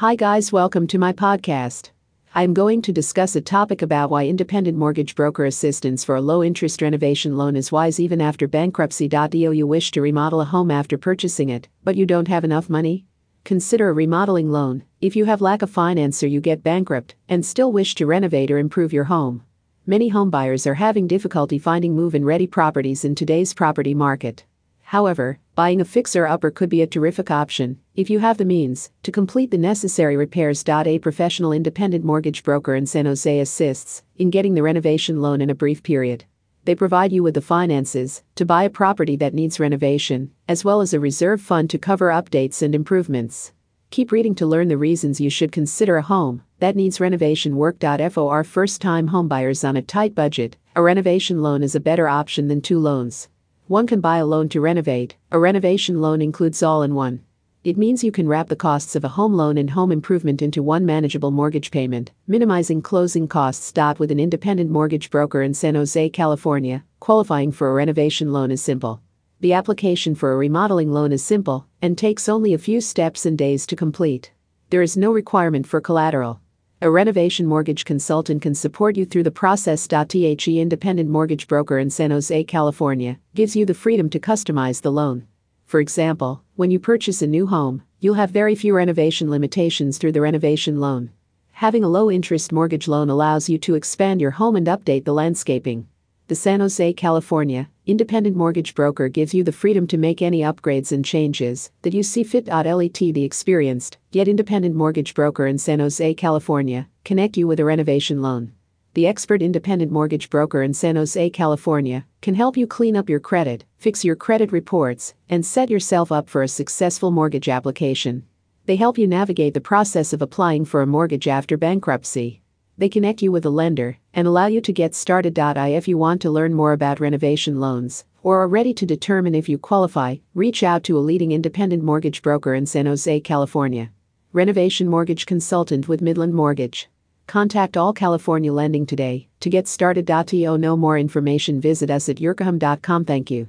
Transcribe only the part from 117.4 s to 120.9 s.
application. They help you navigate the process of applying for a